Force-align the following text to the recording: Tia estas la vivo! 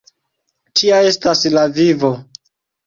Tia 0.81 1.03
estas 1.11 1.47
la 1.59 1.69
vivo! 1.79 2.13